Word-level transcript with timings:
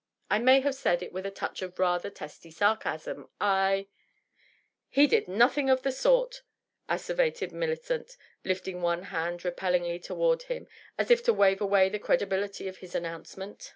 I 0.31 0.39
may 0.39 0.61
have 0.61 0.73
said 0.73 1.03
it 1.03 1.13
with 1.13 1.27
a 1.27 1.29
touch 1.29 1.61
of 1.61 1.77
rather 1.77 2.09
testy 2.09 2.49
sarcasm; 2.49 3.29
I 3.39 3.85
""He 4.89 5.05
did 5.05 5.27
nothing 5.27 5.69
of 5.69 5.83
the 5.83 5.91
sort!" 5.91 6.41
asseverated 6.89 7.51
Millicent, 7.51 8.17
lifting 8.43 8.81
one 8.81 9.03
hand 9.03 9.45
repellingly 9.45 9.99
toward 9.99 10.41
him 10.41 10.65
as 10.97 11.11
if 11.11 11.21
to 11.25 11.33
wave 11.33 11.61
away 11.61 11.87
the 11.87 11.99
credibility 11.99 12.67
of 12.67 12.77
his 12.77 12.95
announcement. 12.95 13.69